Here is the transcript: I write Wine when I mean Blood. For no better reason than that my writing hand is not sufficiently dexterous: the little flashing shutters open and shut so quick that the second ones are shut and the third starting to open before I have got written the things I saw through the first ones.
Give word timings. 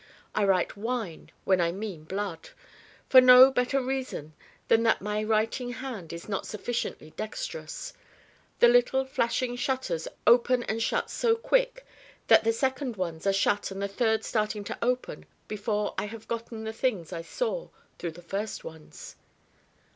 I 0.33 0.45
write 0.45 0.75
Wine 0.75 1.29
when 1.43 1.61
I 1.61 1.71
mean 1.71 2.05
Blood. 2.05 2.49
For 3.07 3.21
no 3.21 3.51
better 3.51 3.79
reason 3.79 4.33
than 4.67 4.81
that 4.81 4.99
my 4.99 5.23
writing 5.23 5.73
hand 5.73 6.11
is 6.11 6.27
not 6.27 6.47
sufficiently 6.47 7.11
dexterous: 7.15 7.93
the 8.57 8.67
little 8.67 9.05
flashing 9.05 9.55
shutters 9.55 10.07
open 10.25 10.63
and 10.63 10.81
shut 10.81 11.11
so 11.11 11.35
quick 11.35 11.85
that 12.29 12.43
the 12.43 12.51
second 12.51 12.95
ones 12.97 13.27
are 13.27 13.31
shut 13.31 13.69
and 13.69 13.79
the 13.79 13.87
third 13.87 14.23
starting 14.23 14.63
to 14.63 14.77
open 14.81 15.27
before 15.47 15.93
I 15.99 16.05
have 16.05 16.27
got 16.27 16.45
written 16.45 16.63
the 16.63 16.73
things 16.73 17.13
I 17.13 17.21
saw 17.21 17.69
through 17.99 18.13
the 18.13 18.23
first 18.23 18.63
ones. 18.63 19.17